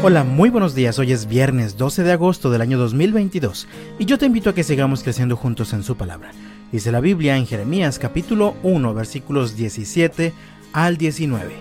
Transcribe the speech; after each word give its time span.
Hola, 0.00 0.22
muy 0.22 0.48
buenos 0.48 0.76
días. 0.76 1.00
Hoy 1.00 1.10
es 1.10 1.26
viernes 1.26 1.76
12 1.76 2.04
de 2.04 2.12
agosto 2.12 2.50
del 2.50 2.60
año 2.60 2.78
2022 2.78 3.66
y 3.98 4.04
yo 4.04 4.16
te 4.16 4.26
invito 4.26 4.48
a 4.48 4.54
que 4.54 4.62
sigamos 4.62 5.02
creciendo 5.02 5.34
juntos 5.34 5.72
en 5.72 5.82
su 5.82 5.96
palabra. 5.96 6.30
Dice 6.70 6.92
la 6.92 7.00
Biblia 7.00 7.36
en 7.36 7.46
Jeremías 7.46 7.98
capítulo 7.98 8.54
1 8.62 8.94
versículos 8.94 9.56
17 9.56 10.32
al 10.72 10.98
19. 10.98 11.52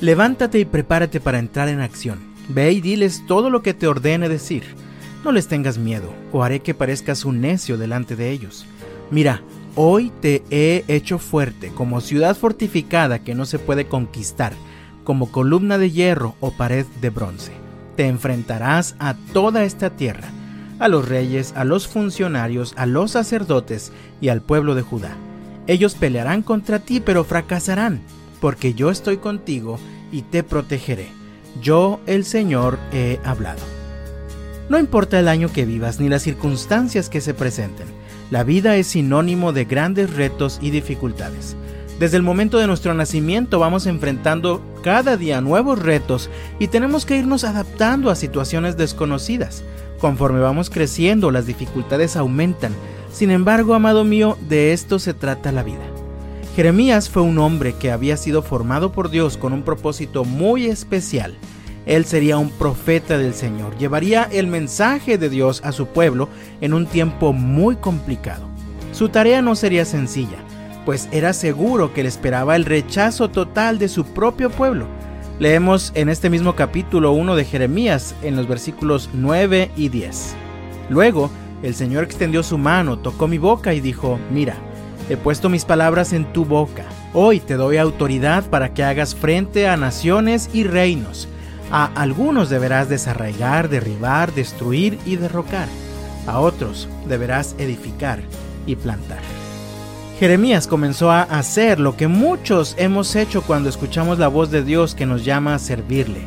Levántate 0.00 0.58
y 0.58 0.64
prepárate 0.64 1.20
para 1.20 1.38
entrar 1.38 1.68
en 1.68 1.80
acción. 1.80 2.18
Ve 2.48 2.72
y 2.72 2.80
diles 2.80 3.22
todo 3.28 3.48
lo 3.48 3.62
que 3.62 3.74
te 3.74 3.86
ordene 3.86 4.28
decir. 4.28 4.64
No 5.24 5.30
les 5.30 5.46
tengas 5.46 5.78
miedo, 5.78 6.12
o 6.32 6.42
haré 6.42 6.60
que 6.60 6.74
parezcas 6.74 7.24
un 7.24 7.40
necio 7.40 7.78
delante 7.78 8.16
de 8.16 8.32
ellos. 8.32 8.66
Mira, 9.12 9.40
hoy 9.76 10.10
te 10.20 10.42
he 10.50 10.84
hecho 10.88 11.20
fuerte 11.20 11.68
como 11.68 12.00
ciudad 12.00 12.36
fortificada 12.36 13.20
que 13.20 13.36
no 13.36 13.46
se 13.46 13.60
puede 13.60 13.86
conquistar, 13.86 14.52
como 15.04 15.30
columna 15.30 15.78
de 15.78 15.92
hierro 15.92 16.34
o 16.40 16.50
pared 16.50 16.86
de 17.00 17.10
bronce 17.10 17.63
te 17.96 18.06
enfrentarás 18.06 18.96
a 18.98 19.14
toda 19.32 19.64
esta 19.64 19.90
tierra, 19.90 20.28
a 20.78 20.88
los 20.88 21.08
reyes, 21.08 21.52
a 21.56 21.64
los 21.64 21.86
funcionarios, 21.86 22.74
a 22.76 22.86
los 22.86 23.12
sacerdotes 23.12 23.92
y 24.20 24.28
al 24.28 24.42
pueblo 24.42 24.74
de 24.74 24.82
Judá. 24.82 25.16
Ellos 25.66 25.94
pelearán 25.94 26.42
contra 26.42 26.78
ti, 26.78 27.00
pero 27.00 27.24
fracasarán, 27.24 28.00
porque 28.40 28.74
yo 28.74 28.90
estoy 28.90 29.16
contigo 29.16 29.78
y 30.12 30.22
te 30.22 30.42
protegeré. 30.42 31.08
Yo, 31.62 32.00
el 32.06 32.24
Señor, 32.24 32.78
he 32.92 33.20
hablado. 33.24 33.62
No 34.68 34.78
importa 34.78 35.18
el 35.20 35.28
año 35.28 35.52
que 35.52 35.64
vivas 35.64 36.00
ni 36.00 36.08
las 36.08 36.22
circunstancias 36.22 37.08
que 37.08 37.20
se 37.20 37.34
presenten, 37.34 37.86
la 38.30 38.42
vida 38.42 38.76
es 38.76 38.88
sinónimo 38.88 39.52
de 39.52 39.64
grandes 39.66 40.14
retos 40.14 40.58
y 40.62 40.70
dificultades. 40.70 41.56
Desde 41.98 42.16
el 42.16 42.24
momento 42.24 42.58
de 42.58 42.66
nuestro 42.66 42.92
nacimiento 42.92 43.60
vamos 43.60 43.86
enfrentando 43.86 44.62
cada 44.82 45.16
día 45.16 45.40
nuevos 45.40 45.78
retos 45.78 46.28
y 46.58 46.66
tenemos 46.66 47.06
que 47.06 47.16
irnos 47.16 47.44
adaptando 47.44 48.10
a 48.10 48.16
situaciones 48.16 48.76
desconocidas. 48.76 49.62
Conforme 50.00 50.40
vamos 50.40 50.70
creciendo, 50.70 51.30
las 51.30 51.46
dificultades 51.46 52.16
aumentan. 52.16 52.72
Sin 53.12 53.30
embargo, 53.30 53.74
amado 53.74 54.02
mío, 54.04 54.36
de 54.48 54.72
esto 54.72 54.98
se 54.98 55.14
trata 55.14 55.52
la 55.52 55.62
vida. 55.62 55.84
Jeremías 56.56 57.08
fue 57.08 57.22
un 57.22 57.38
hombre 57.38 57.74
que 57.74 57.92
había 57.92 58.16
sido 58.16 58.42
formado 58.42 58.92
por 58.92 59.08
Dios 59.08 59.36
con 59.36 59.52
un 59.52 59.62
propósito 59.62 60.24
muy 60.24 60.66
especial. 60.66 61.36
Él 61.86 62.04
sería 62.04 62.38
un 62.38 62.50
profeta 62.50 63.18
del 63.18 63.34
Señor, 63.34 63.76
llevaría 63.76 64.24
el 64.24 64.46
mensaje 64.46 65.18
de 65.18 65.28
Dios 65.28 65.60
a 65.64 65.72
su 65.72 65.86
pueblo 65.86 66.28
en 66.60 66.74
un 66.74 66.86
tiempo 66.86 67.32
muy 67.32 67.76
complicado. 67.76 68.48
Su 68.92 69.08
tarea 69.08 69.42
no 69.42 69.54
sería 69.54 69.84
sencilla, 69.84 70.38
pues 70.84 71.08
era 71.12 71.32
seguro 71.32 71.92
que 71.92 72.02
le 72.02 72.08
esperaba 72.08 72.56
el 72.56 72.64
rechazo 72.64 73.30
total 73.30 73.78
de 73.78 73.88
su 73.88 74.04
propio 74.04 74.50
pueblo. 74.50 74.86
Leemos 75.38 75.92
en 75.94 76.08
este 76.08 76.30
mismo 76.30 76.54
capítulo 76.54 77.12
1 77.12 77.34
de 77.34 77.44
Jeremías, 77.44 78.14
en 78.22 78.36
los 78.36 78.46
versículos 78.46 79.10
9 79.12 79.70
y 79.76 79.88
10. 79.88 80.34
Luego, 80.90 81.30
el 81.62 81.74
Señor 81.74 82.04
extendió 82.04 82.42
su 82.42 82.58
mano, 82.58 82.98
tocó 82.98 83.26
mi 83.26 83.38
boca 83.38 83.74
y 83.74 83.80
dijo, 83.80 84.18
mira, 84.30 84.54
he 85.08 85.16
puesto 85.16 85.48
mis 85.48 85.64
palabras 85.64 86.12
en 86.12 86.32
tu 86.32 86.44
boca. 86.44 86.84
Hoy 87.12 87.40
te 87.40 87.54
doy 87.54 87.78
autoridad 87.78 88.44
para 88.48 88.74
que 88.74 88.84
hagas 88.84 89.14
frente 89.14 89.66
a 89.66 89.76
naciones 89.76 90.50
y 90.52 90.64
reinos. 90.64 91.28
A 91.70 91.86
algunos 92.00 92.50
deberás 92.50 92.88
desarraigar, 92.88 93.68
derribar, 93.68 94.32
destruir 94.34 94.98
y 95.04 95.16
derrocar. 95.16 95.68
A 96.26 96.38
otros 96.38 96.88
deberás 97.08 97.54
edificar 97.58 98.20
y 98.66 98.76
plantar. 98.76 99.33
Jeremías 100.18 100.68
comenzó 100.68 101.10
a 101.10 101.22
hacer 101.22 101.80
lo 101.80 101.96
que 101.96 102.06
muchos 102.06 102.76
hemos 102.78 103.16
hecho 103.16 103.42
cuando 103.42 103.68
escuchamos 103.68 104.16
la 104.16 104.28
voz 104.28 104.48
de 104.48 104.62
Dios 104.62 104.94
que 104.94 105.06
nos 105.06 105.24
llama 105.24 105.56
a 105.56 105.58
servirle. 105.58 106.20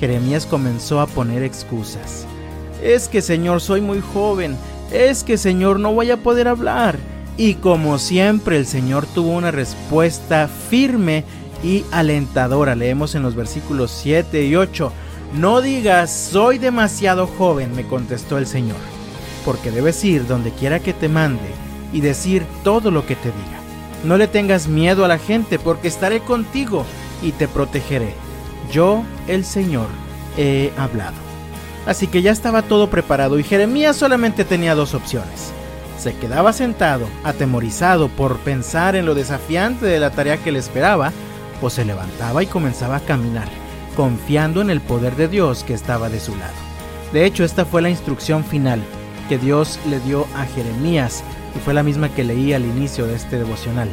Jeremías 0.00 0.46
comenzó 0.46 1.00
a 1.00 1.06
poner 1.06 1.42
excusas. 1.42 2.26
Es 2.82 3.08
que 3.08 3.20
Señor 3.20 3.60
soy 3.60 3.82
muy 3.82 4.00
joven, 4.00 4.56
es 4.90 5.22
que 5.22 5.36
Señor 5.36 5.78
no 5.78 5.92
voy 5.92 6.10
a 6.10 6.16
poder 6.16 6.48
hablar. 6.48 6.98
Y 7.36 7.54
como 7.54 7.98
siempre 7.98 8.56
el 8.56 8.64
Señor 8.64 9.04
tuvo 9.06 9.32
una 9.32 9.50
respuesta 9.50 10.48
firme 10.48 11.24
y 11.62 11.84
alentadora. 11.92 12.74
Leemos 12.74 13.14
en 13.14 13.22
los 13.22 13.34
versículos 13.34 13.90
7 13.90 14.46
y 14.46 14.56
8. 14.56 14.90
No 15.34 15.60
digas, 15.60 16.10
soy 16.10 16.56
demasiado 16.56 17.26
joven, 17.26 17.76
me 17.76 17.86
contestó 17.86 18.38
el 18.38 18.46
Señor, 18.46 18.78
porque 19.44 19.70
debes 19.70 20.02
ir 20.04 20.26
donde 20.26 20.52
quiera 20.52 20.80
que 20.80 20.94
te 20.94 21.10
mande 21.10 21.65
y 21.96 22.02
decir 22.02 22.44
todo 22.62 22.90
lo 22.90 23.06
que 23.06 23.16
te 23.16 23.28
diga. 23.28 23.58
No 24.04 24.18
le 24.18 24.28
tengas 24.28 24.68
miedo 24.68 25.02
a 25.06 25.08
la 25.08 25.16
gente 25.18 25.58
porque 25.58 25.88
estaré 25.88 26.20
contigo 26.20 26.84
y 27.22 27.32
te 27.32 27.48
protegeré. 27.48 28.12
Yo, 28.70 29.02
el 29.28 29.46
Señor, 29.46 29.86
he 30.36 30.72
hablado. 30.76 31.16
Así 31.86 32.06
que 32.06 32.20
ya 32.20 32.32
estaba 32.32 32.60
todo 32.60 32.90
preparado 32.90 33.38
y 33.38 33.44
Jeremías 33.44 33.96
solamente 33.96 34.44
tenía 34.44 34.74
dos 34.74 34.92
opciones. 34.92 35.52
Se 35.98 36.14
quedaba 36.14 36.52
sentado, 36.52 37.06
atemorizado 37.24 38.08
por 38.08 38.36
pensar 38.40 38.94
en 38.94 39.06
lo 39.06 39.14
desafiante 39.14 39.86
de 39.86 39.98
la 39.98 40.10
tarea 40.10 40.36
que 40.36 40.52
le 40.52 40.58
esperaba, 40.58 41.12
o 41.62 41.70
se 41.70 41.86
levantaba 41.86 42.42
y 42.42 42.46
comenzaba 42.46 42.96
a 42.96 43.00
caminar, 43.00 43.48
confiando 43.96 44.60
en 44.60 44.68
el 44.68 44.82
poder 44.82 45.16
de 45.16 45.28
Dios 45.28 45.64
que 45.64 45.72
estaba 45.72 46.10
de 46.10 46.20
su 46.20 46.36
lado. 46.36 46.52
De 47.14 47.24
hecho, 47.24 47.42
esta 47.42 47.64
fue 47.64 47.80
la 47.80 47.88
instrucción 47.88 48.44
final 48.44 48.82
que 49.30 49.38
Dios 49.38 49.80
le 49.88 49.98
dio 50.00 50.26
a 50.36 50.44
Jeremías 50.44 51.24
y 51.56 51.58
fue 51.58 51.74
la 51.74 51.82
misma 51.82 52.08
que 52.10 52.24
leí 52.24 52.52
al 52.52 52.64
inicio 52.64 53.06
de 53.06 53.16
este 53.16 53.38
devocional. 53.38 53.88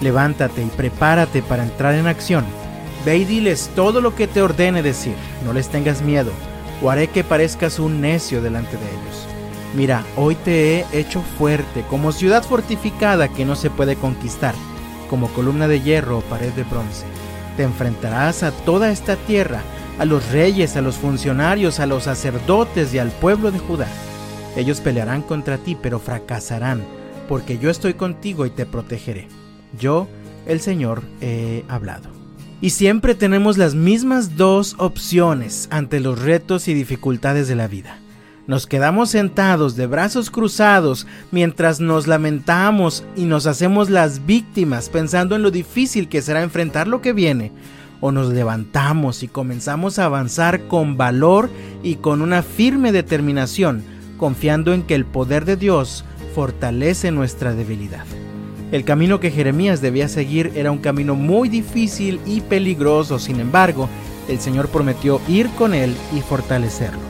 Levántate 0.00 0.62
y 0.62 0.66
prepárate 0.66 1.42
para 1.42 1.64
entrar 1.64 1.94
en 1.94 2.06
acción. 2.06 2.44
Ve 3.04 3.18
y 3.18 3.24
diles 3.24 3.70
todo 3.74 4.00
lo 4.00 4.14
que 4.14 4.26
te 4.26 4.42
ordene 4.42 4.82
decir, 4.82 5.14
no 5.44 5.52
les 5.52 5.68
tengas 5.68 6.02
miedo, 6.02 6.32
o 6.82 6.90
haré 6.90 7.08
que 7.08 7.24
parezcas 7.24 7.78
un 7.78 8.00
necio 8.00 8.42
delante 8.42 8.76
de 8.76 8.84
ellos. 8.84 9.26
Mira, 9.74 10.04
hoy 10.16 10.34
te 10.34 10.78
he 10.80 10.86
hecho 10.92 11.22
fuerte, 11.38 11.84
como 11.88 12.12
ciudad 12.12 12.42
fortificada 12.42 13.28
que 13.28 13.44
no 13.44 13.56
se 13.56 13.70
puede 13.70 13.96
conquistar, 13.96 14.54
como 15.08 15.28
columna 15.28 15.68
de 15.68 15.80
hierro 15.80 16.18
o 16.18 16.22
pared 16.22 16.52
de 16.52 16.64
bronce. 16.64 17.04
Te 17.56 17.62
enfrentarás 17.62 18.42
a 18.42 18.50
toda 18.50 18.90
esta 18.90 19.16
tierra, 19.16 19.62
a 19.98 20.04
los 20.04 20.30
reyes, 20.30 20.76
a 20.76 20.82
los 20.82 20.96
funcionarios, 20.96 21.80
a 21.80 21.86
los 21.86 22.04
sacerdotes 22.04 22.92
y 22.92 22.98
al 22.98 23.10
pueblo 23.10 23.50
de 23.50 23.58
Judá. 23.58 23.88
Ellos 24.56 24.80
pelearán 24.80 25.22
contra 25.22 25.58
ti, 25.58 25.76
pero 25.80 25.98
fracasarán 25.98 26.95
porque 27.28 27.58
yo 27.58 27.70
estoy 27.70 27.94
contigo 27.94 28.46
y 28.46 28.50
te 28.50 28.66
protegeré. 28.66 29.28
Yo, 29.78 30.08
el 30.46 30.60
Señor, 30.60 31.02
he 31.20 31.64
hablado. 31.68 32.08
Y 32.60 32.70
siempre 32.70 33.14
tenemos 33.14 33.58
las 33.58 33.74
mismas 33.74 34.36
dos 34.36 34.76
opciones 34.78 35.68
ante 35.70 36.00
los 36.00 36.20
retos 36.20 36.68
y 36.68 36.74
dificultades 36.74 37.48
de 37.48 37.54
la 37.54 37.68
vida. 37.68 37.98
Nos 38.46 38.66
quedamos 38.66 39.10
sentados 39.10 39.74
de 39.74 39.88
brazos 39.88 40.30
cruzados 40.30 41.06
mientras 41.32 41.80
nos 41.80 42.06
lamentamos 42.06 43.04
y 43.16 43.24
nos 43.24 43.46
hacemos 43.46 43.90
las 43.90 44.24
víctimas 44.24 44.88
pensando 44.88 45.34
en 45.34 45.42
lo 45.42 45.50
difícil 45.50 46.08
que 46.08 46.22
será 46.22 46.42
enfrentar 46.42 46.86
lo 46.86 47.02
que 47.02 47.12
viene. 47.12 47.52
O 48.00 48.12
nos 48.12 48.28
levantamos 48.28 49.22
y 49.22 49.28
comenzamos 49.28 49.98
a 49.98 50.04
avanzar 50.04 50.68
con 50.68 50.96
valor 50.96 51.50
y 51.82 51.96
con 51.96 52.22
una 52.22 52.42
firme 52.42 52.92
determinación, 52.92 53.82
confiando 54.16 54.72
en 54.72 54.82
que 54.82 54.94
el 54.94 55.06
poder 55.06 55.44
de 55.44 55.56
Dios 55.56 56.04
fortalece 56.36 57.12
nuestra 57.12 57.54
debilidad. 57.54 58.04
El 58.70 58.84
camino 58.84 59.20
que 59.20 59.30
Jeremías 59.30 59.80
debía 59.80 60.06
seguir 60.06 60.52
era 60.54 60.70
un 60.70 60.76
camino 60.76 61.14
muy 61.14 61.48
difícil 61.48 62.20
y 62.26 62.42
peligroso, 62.42 63.18
sin 63.18 63.40
embargo, 63.40 63.88
el 64.28 64.38
Señor 64.38 64.68
prometió 64.68 65.18
ir 65.28 65.48
con 65.52 65.72
él 65.72 65.96
y 66.14 66.20
fortalecerlo. 66.20 67.00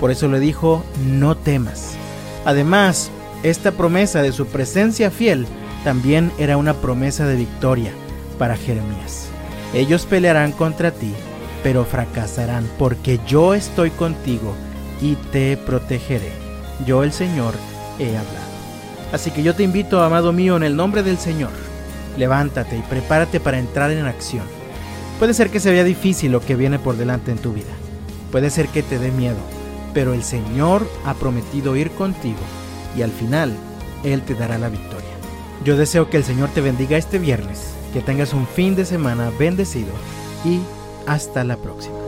Por 0.00 0.10
eso 0.10 0.26
le 0.26 0.40
dijo, 0.40 0.82
no 1.06 1.36
temas. 1.36 1.96
Además, 2.46 3.10
esta 3.42 3.72
promesa 3.72 4.22
de 4.22 4.32
su 4.32 4.46
presencia 4.46 5.10
fiel 5.10 5.46
también 5.84 6.32
era 6.38 6.56
una 6.56 6.72
promesa 6.72 7.26
de 7.26 7.36
victoria 7.36 7.92
para 8.38 8.56
Jeremías. 8.56 9.28
Ellos 9.74 10.06
pelearán 10.06 10.52
contra 10.52 10.92
ti, 10.92 11.12
pero 11.62 11.84
fracasarán 11.84 12.66
porque 12.78 13.20
yo 13.28 13.52
estoy 13.52 13.90
contigo 13.90 14.54
y 15.02 15.16
te 15.30 15.58
protegeré. 15.58 16.32
Yo 16.86 17.02
el 17.02 17.12
Señor 17.12 17.52
he 17.98 18.16
hablado. 18.16 18.41
Así 19.12 19.30
que 19.30 19.42
yo 19.42 19.54
te 19.54 19.62
invito, 19.62 20.02
amado 20.02 20.32
mío, 20.32 20.56
en 20.56 20.62
el 20.62 20.74
nombre 20.74 21.02
del 21.02 21.18
Señor, 21.18 21.50
levántate 22.16 22.78
y 22.78 22.80
prepárate 22.80 23.40
para 23.40 23.58
entrar 23.58 23.90
en 23.90 24.06
acción. 24.06 24.44
Puede 25.18 25.34
ser 25.34 25.50
que 25.50 25.60
se 25.60 25.70
vea 25.70 25.84
difícil 25.84 26.32
lo 26.32 26.40
que 26.40 26.56
viene 26.56 26.78
por 26.78 26.96
delante 26.96 27.30
en 27.30 27.38
tu 27.38 27.52
vida. 27.52 27.70
Puede 28.30 28.50
ser 28.50 28.68
que 28.68 28.82
te 28.82 28.98
dé 28.98 29.10
miedo, 29.10 29.36
pero 29.92 30.14
el 30.14 30.24
Señor 30.24 30.88
ha 31.04 31.14
prometido 31.14 31.76
ir 31.76 31.90
contigo 31.90 32.40
y 32.96 33.02
al 33.02 33.10
final 33.10 33.54
Él 34.02 34.22
te 34.22 34.34
dará 34.34 34.58
la 34.58 34.70
victoria. 34.70 35.10
Yo 35.64 35.76
deseo 35.76 36.10
que 36.10 36.16
el 36.16 36.24
Señor 36.24 36.48
te 36.48 36.60
bendiga 36.60 36.96
este 36.96 37.18
viernes, 37.18 37.74
que 37.92 38.00
tengas 38.00 38.32
un 38.32 38.46
fin 38.46 38.74
de 38.74 38.84
semana 38.84 39.30
bendecido 39.38 39.92
y 40.44 40.60
hasta 41.06 41.44
la 41.44 41.56
próxima. 41.56 42.01